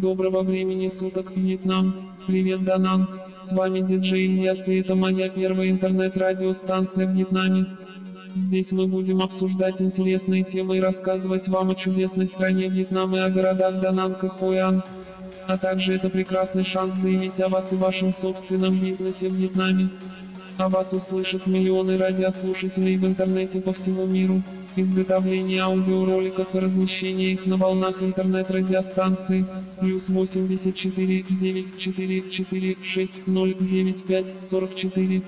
Доброго 0.00 0.42
времени 0.42 0.90
суток, 0.90 1.34
Вьетнам. 1.34 2.12
Привет, 2.26 2.64
Дананг. 2.64 3.18
С 3.40 3.50
вами 3.50 3.80
диджей 3.80 4.26
Ильяс 4.26 4.68
и 4.68 4.80
это 4.80 4.94
моя 4.94 5.30
первая 5.30 5.70
интернет-радиостанция 5.70 7.06
в 7.06 7.14
Вьетнаме. 7.14 7.64
Здесь 8.36 8.72
мы 8.72 8.88
будем 8.88 9.22
обсуждать 9.22 9.80
интересные 9.80 10.44
темы 10.44 10.76
и 10.76 10.80
рассказывать 10.82 11.48
вам 11.48 11.70
о 11.70 11.74
чудесной 11.74 12.26
стране 12.26 12.68
Вьетнам 12.68 13.16
и 13.16 13.20
о 13.20 13.30
городах 13.30 13.80
Дананг 13.80 14.22
и 14.22 14.28
Хойан. 14.28 14.82
А 15.48 15.56
также 15.56 15.94
это 15.94 16.10
прекрасный 16.10 16.66
шанс 16.66 16.94
заявить 16.96 17.40
о 17.40 17.48
вас 17.48 17.72
и 17.72 17.76
вашем 17.76 18.12
собственном 18.12 18.78
бизнесе 18.78 19.30
в 19.30 19.34
Вьетнаме. 19.34 19.88
О 20.58 20.68
вас 20.68 20.92
услышат 20.92 21.46
миллионы 21.46 21.96
радиослушателей 21.96 22.98
в 22.98 23.06
интернете 23.06 23.62
по 23.62 23.72
всему 23.72 24.04
миру. 24.04 24.42
Изготовление 24.78 25.62
аудиороликов 25.62 26.54
и 26.54 26.58
размещение 26.58 27.32
их 27.32 27.46
на 27.46 27.56
волнах 27.56 28.02
интернет-радиостанции. 28.02 29.46
Плюс 29.80 30.10
84 30.10 31.24
944 31.30 32.76
6095 32.82 34.42
44 34.42 35.22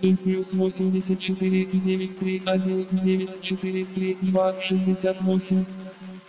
и 0.00 0.14
плюс 0.16 0.54
84 0.54 1.64
931 1.66 2.86
943 2.90 4.16
2 4.22 4.54
68. 4.62 5.64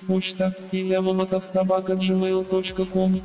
Почта 0.08 0.56
ильямаматов 0.72 1.46
собака 1.46 1.94
gmail.com 1.94 3.22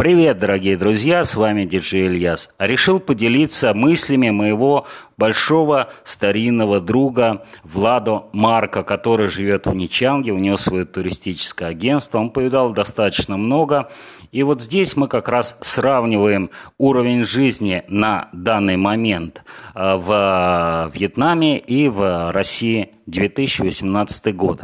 Привет, 0.00 0.38
дорогие 0.38 0.78
друзья, 0.78 1.24
с 1.24 1.36
вами 1.36 1.66
диджей 1.66 2.06
Ильяс. 2.06 2.48
Решил 2.58 3.00
поделиться 3.00 3.74
мыслями 3.74 4.30
моего 4.30 4.86
большого 5.20 5.90
старинного 6.02 6.80
друга 6.80 7.44
Владо 7.62 8.24
Марка, 8.32 8.82
который 8.82 9.28
живет 9.28 9.66
в 9.66 9.74
Ничанге, 9.74 10.32
у 10.32 10.38
него 10.38 10.56
свое 10.56 10.84
туристическое 10.84 11.68
агентство, 11.68 12.18
он 12.18 12.30
повидал 12.30 12.72
достаточно 12.72 13.36
много. 13.36 13.88
И 14.32 14.42
вот 14.42 14.62
здесь 14.62 14.96
мы 14.96 15.06
как 15.06 15.28
раз 15.28 15.56
сравниваем 15.60 16.50
уровень 16.78 17.24
жизни 17.24 17.84
на 17.86 18.28
данный 18.32 18.76
момент 18.76 19.42
э, 19.74 19.96
в 19.96 20.90
Вьетнаме 20.94 21.58
и 21.58 21.88
в 21.88 22.32
России 22.32 22.90
2018 23.06 24.34
год. 24.34 24.62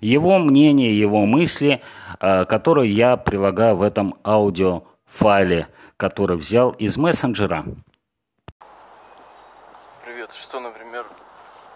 Его 0.00 0.38
мнение, 0.38 0.98
его 0.98 1.26
мысли– 1.26 1.82
Э, 2.20 2.44
который 2.44 2.90
я 2.90 3.16
прилагаю 3.16 3.76
в 3.76 3.82
этом 3.82 4.16
аудиофайле, 4.24 5.68
который 5.96 6.36
взял 6.36 6.70
из 6.70 6.96
мессенджера. 6.96 7.64
Привет, 10.28 10.42
что, 10.42 10.60
например, 10.60 11.06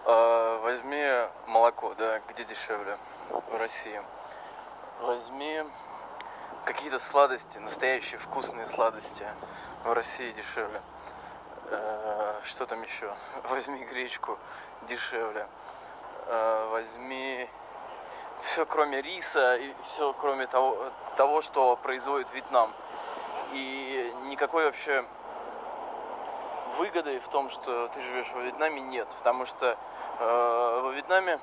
э, 0.05 0.59
возьми 0.61 1.27
молоко, 1.47 1.95
да, 1.95 2.19
где 2.29 2.43
дешевле 2.43 2.99
в 3.29 3.57
России. 3.57 3.99
Возьми 5.01 5.63
какие-то 6.63 6.99
сладости, 6.99 7.57
настоящие 7.57 8.19
вкусные 8.19 8.67
сладости 8.67 9.25
в 9.83 9.91
России 9.91 10.31
дешевле. 10.33 10.81
Э, 11.71 12.41
что 12.43 12.67
там 12.67 12.83
еще? 12.83 13.11
Возьми 13.49 13.83
гречку 13.85 14.37
дешевле. 14.83 15.47
Возьми 16.69 17.49
все 18.43 18.65
кроме 18.65 19.01
риса 19.01 19.55
и 19.55 19.73
все 19.85 20.13
кроме 20.13 20.45
того, 20.47 20.91
того, 21.17 21.41
что 21.41 21.75
производит 21.77 22.31
Вьетнам. 22.31 22.71
И 23.51 24.13
никакой 24.25 24.65
вообще 24.65 25.05
выгоды 26.77 27.19
в 27.19 27.27
том, 27.27 27.49
что 27.49 27.87
ты 27.89 28.01
живешь 28.01 28.31
во 28.33 28.41
Вьетнаме, 28.41 28.81
нет. 28.81 29.07
Потому 29.17 29.45
что 29.45 29.77
э, 30.19 30.79
во 30.83 30.91
Вьетнаме 30.91 31.39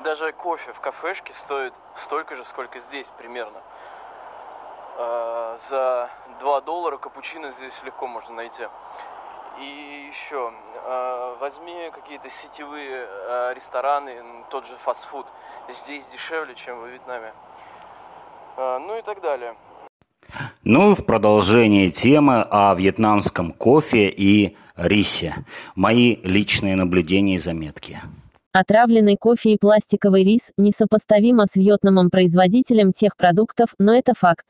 даже 0.00 0.32
кофе 0.32 0.72
в 0.72 0.80
кафешке 0.80 1.32
стоит 1.34 1.74
столько 1.96 2.36
же, 2.36 2.44
сколько 2.44 2.78
здесь 2.80 3.08
примерно. 3.18 3.62
Э, 4.96 5.58
за 5.68 6.10
2 6.40 6.60
доллара 6.62 6.98
капучино 6.98 7.52
здесь 7.52 7.82
легко 7.82 8.06
можно 8.06 8.34
найти. 8.34 8.68
И 9.58 10.08
еще, 10.10 10.52
э, 10.74 11.36
возьми 11.40 11.90
какие-то 11.90 12.28
сетевые 12.28 13.08
э, 13.08 13.54
рестораны, 13.54 14.44
тот 14.50 14.66
же 14.66 14.76
фастфуд. 14.76 15.26
Здесь 15.68 16.06
дешевле, 16.06 16.54
чем 16.54 16.78
во 16.80 16.86
Вьетнаме. 16.86 17.32
Э, 18.56 18.78
ну 18.78 18.96
и 18.96 19.02
так 19.02 19.20
далее. 19.20 19.56
Ну 20.64 20.94
в 20.94 21.04
продолжение 21.04 21.90
темы 21.90 22.42
о 22.42 22.74
вьетнамском 22.74 23.52
кофе 23.52 24.08
и 24.08 24.56
рисе. 24.76 25.34
Мои 25.74 26.16
личные 26.22 26.76
наблюдения 26.76 27.36
и 27.36 27.38
заметки. 27.38 28.00
Отравленный 28.52 29.16
кофе 29.16 29.52
и 29.52 29.58
пластиковый 29.58 30.24
рис 30.24 30.52
несопоставимо 30.56 31.46
с 31.46 31.56
вьетнамом 31.56 32.10
производителем 32.10 32.92
тех 32.92 33.16
продуктов, 33.16 33.74
но 33.78 33.94
это 33.94 34.14
факт. 34.18 34.44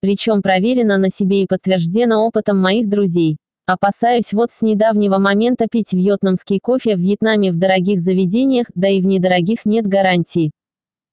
Причем 0.00 0.42
проверено 0.42 0.98
на 0.98 1.10
себе 1.10 1.42
и 1.42 1.46
подтверждено 1.46 2.26
опытом 2.26 2.60
моих 2.60 2.88
друзей. 2.88 3.36
Опасаюсь 3.66 4.32
вот 4.32 4.50
с 4.50 4.62
недавнего 4.62 5.18
момента 5.18 5.66
пить 5.70 5.92
вьетнамский 5.92 6.58
кофе 6.58 6.96
в 6.96 7.00
Вьетнаме 7.00 7.52
в 7.52 7.56
дорогих 7.58 8.00
заведениях, 8.00 8.66
да 8.74 8.88
и 8.88 9.02
в 9.02 9.04
недорогих 9.04 9.66
нет 9.66 9.86
гарантий. 9.86 10.52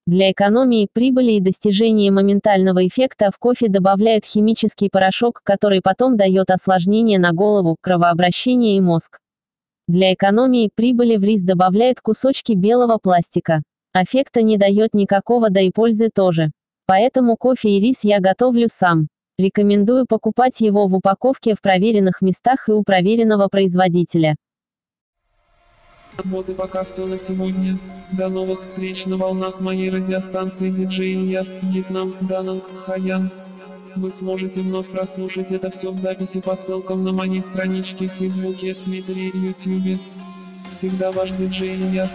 Для 0.08 0.32
экономии, 0.32 0.88
прибыли 0.94 1.32
и 1.32 1.40
достижения 1.40 2.12
моментального 2.12 2.88
эффекта 2.88 3.32
в 3.34 3.40
кофе 3.40 3.70
добавляют 3.70 4.24
химический 4.24 4.88
порошок, 4.92 5.42
который 5.44 5.82
потом 5.82 6.16
дает 6.16 6.52
осложнения 6.52 7.18
на 7.18 7.32
голову, 7.32 7.76
кровообращение 7.82 8.78
и 8.78 8.82
мозг. 8.82 9.18
Для 9.88 10.14
экономии, 10.14 10.70
прибыли 10.76 11.16
в 11.16 11.24
рис 11.24 11.42
добавляют 11.42 12.02
кусочки 12.02 12.54
белого 12.54 13.00
пластика. 13.02 13.64
Эффекта 13.96 14.44
не 14.44 14.58
дает 14.58 14.94
никакого, 14.94 15.50
да 15.50 15.62
и 15.62 15.72
пользы 15.72 16.10
тоже. 16.14 16.52
Поэтому 16.86 17.36
кофе 17.36 17.70
и 17.70 17.80
рис 17.80 18.04
я 18.04 18.20
готовлю 18.20 18.68
сам. 18.70 19.08
Рекомендую 19.40 20.06
покупать 20.06 20.62
его 20.62 20.88
в 20.88 20.94
упаковке 20.94 21.56
в 21.56 21.62
проверенных 21.62 22.22
местах 22.22 22.70
и 22.70 22.74
у 22.74 22.84
проверенного 22.84 23.48
производителя. 23.48 24.36
Вот 26.24 26.50
и 26.50 26.54
пока 26.54 26.84
все 26.84 27.06
на 27.06 27.18
сегодня. 27.18 27.78
До 28.12 28.30
новых 28.30 28.62
встреч 28.62 29.06
на 29.06 29.18
волнах 29.18 29.60
моей 29.60 29.90
радиостанции 29.90 30.70
диджей 30.70 31.14
Ильяс, 31.14 31.48
Вьетнам, 31.62 32.16
Дананг, 32.22 32.64
Хаян. 32.86 33.32
Вы 33.96 34.12
сможете 34.12 34.62
вновь 34.62 34.88
прослушать 34.88 35.52
это 35.52 35.70
все 35.72 35.92
в 35.92 36.00
записи 36.00 36.40
по 36.40 36.56
ссылкам 36.56 37.04
на 37.04 37.14
моей 37.14 37.42
страничке 37.42 38.08
в 38.08 38.14
Фейсбуке, 38.14 38.76
Твиттере 38.76 39.30
и 39.30 39.38
Ютубе. 39.38 40.00
Всегда 40.78 41.12
ваш 41.12 41.32
диджей 41.32 41.76
Ильяс. 41.76 42.12